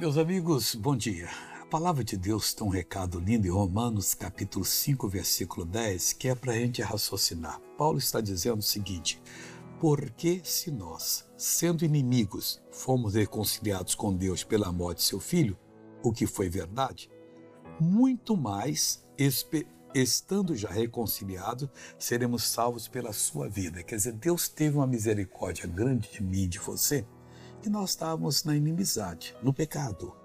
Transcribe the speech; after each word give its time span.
Meus 0.00 0.16
amigos, 0.16 0.74
bom 0.74 0.96
dia. 0.96 1.28
A 1.60 1.66
palavra 1.66 2.02
de 2.02 2.16
Deus 2.16 2.54
tem 2.54 2.66
um 2.66 2.70
recado 2.70 3.20
lindo 3.20 3.46
em 3.46 3.50
Romanos, 3.50 4.14
capítulo 4.14 4.64
5, 4.64 5.06
versículo 5.06 5.66
10, 5.66 6.14
que 6.14 6.26
é 6.26 6.34
para 6.34 6.54
a 6.54 6.56
gente 6.56 6.80
raciocinar. 6.80 7.60
Paulo 7.76 7.98
está 7.98 8.18
dizendo 8.18 8.60
o 8.60 8.62
seguinte: 8.62 9.20
Porque 9.78 10.40
se 10.42 10.70
nós, 10.70 11.30
sendo 11.36 11.84
inimigos, 11.84 12.62
fomos 12.70 13.12
reconciliados 13.12 13.94
com 13.94 14.16
Deus 14.16 14.42
pela 14.42 14.72
morte 14.72 15.00
de 15.00 15.04
seu 15.04 15.20
filho, 15.20 15.54
o 16.02 16.10
que 16.10 16.26
foi 16.26 16.48
verdade, 16.48 17.10
muito 17.78 18.34
mais, 18.38 19.06
estando 19.94 20.56
já 20.56 20.70
reconciliados, 20.70 21.68
seremos 21.98 22.44
salvos 22.44 22.88
pela 22.88 23.12
sua 23.12 23.50
vida. 23.50 23.82
Quer 23.82 23.96
dizer, 23.96 24.12
Deus 24.14 24.48
teve 24.48 24.78
uma 24.78 24.86
misericórdia 24.86 25.66
grande 25.66 26.10
de 26.10 26.22
mim 26.22 26.44
e 26.44 26.48
de 26.48 26.58
você, 26.58 27.06
que 27.60 27.68
nós 27.68 27.90
estávamos 27.90 28.44
na 28.44 28.56
inimizade, 28.56 29.36
no 29.42 29.52
pecado. 29.52 30.16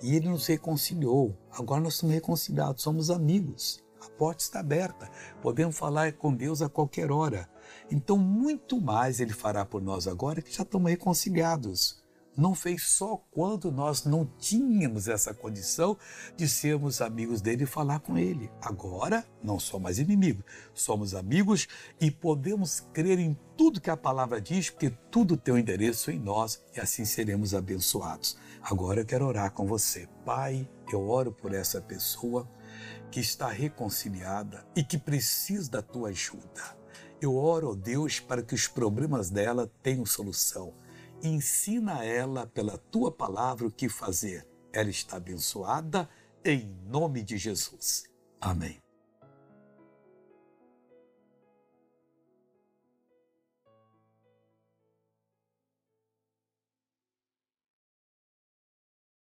E 0.00 0.14
Ele 0.14 0.28
nos 0.28 0.46
reconciliou. 0.46 1.36
Agora 1.50 1.80
nós 1.80 1.94
estamos 1.94 2.14
reconciliados, 2.14 2.82
somos 2.82 3.10
amigos. 3.10 3.82
A 4.00 4.08
porta 4.10 4.42
está 4.42 4.60
aberta, 4.60 5.10
podemos 5.42 5.76
falar 5.76 6.12
com 6.12 6.34
Deus 6.34 6.60
a 6.62 6.68
qualquer 6.68 7.10
hora. 7.10 7.48
Então, 7.90 8.18
muito 8.18 8.80
mais 8.80 9.18
Ele 9.18 9.32
fará 9.32 9.64
por 9.64 9.82
nós 9.82 10.06
agora 10.06 10.42
que 10.42 10.52
já 10.52 10.62
estamos 10.62 10.90
reconciliados 10.90 12.03
não 12.36 12.54
fez 12.54 12.88
só 12.88 13.16
quando 13.30 13.70
nós 13.70 14.04
não 14.04 14.24
tínhamos 14.38 15.08
essa 15.08 15.32
condição 15.32 15.96
de 16.36 16.48
sermos 16.48 17.00
amigos 17.00 17.40
dele 17.40 17.64
e 17.64 17.66
falar 17.66 18.00
com 18.00 18.18
ele. 18.18 18.50
Agora 18.60 19.24
não 19.42 19.58
somos 19.58 19.84
mais 19.84 19.98
inimigos, 19.98 20.44
somos 20.72 21.14
amigos 21.14 21.68
e 22.00 22.10
podemos 22.10 22.80
crer 22.92 23.18
em 23.18 23.38
tudo 23.56 23.80
que 23.80 23.90
a 23.90 23.96
palavra 23.96 24.40
diz, 24.40 24.70
porque 24.70 24.90
tudo 25.10 25.36
tem 25.36 25.54
um 25.54 25.58
endereço 25.58 26.10
em 26.10 26.18
nós 26.18 26.62
e 26.74 26.80
assim 26.80 27.04
seremos 27.04 27.54
abençoados. 27.54 28.36
Agora 28.62 29.00
eu 29.00 29.06
quero 29.06 29.26
orar 29.26 29.52
com 29.52 29.66
você. 29.66 30.08
Pai, 30.24 30.68
eu 30.92 31.08
oro 31.08 31.30
por 31.30 31.52
essa 31.52 31.80
pessoa 31.80 32.48
que 33.10 33.20
está 33.20 33.48
reconciliada 33.48 34.66
e 34.74 34.82
que 34.82 34.98
precisa 34.98 35.70
da 35.70 35.82
tua 35.82 36.08
ajuda. 36.08 36.76
Eu 37.20 37.36
oro, 37.36 37.76
Deus, 37.76 38.18
para 38.20 38.42
que 38.42 38.54
os 38.54 38.66
problemas 38.66 39.30
dela 39.30 39.70
tenham 39.82 40.04
solução 40.04 40.74
ensina 41.28 42.00
a 42.00 42.04
ela 42.04 42.46
pela 42.46 42.76
tua 42.76 43.10
palavra 43.10 43.66
o 43.66 43.70
que 43.70 43.88
fazer. 43.88 44.46
Ela 44.72 44.90
está 44.90 45.16
abençoada 45.16 46.08
em 46.44 46.68
nome 46.86 47.22
de 47.22 47.38
Jesus. 47.38 48.04
Amém. 48.40 48.83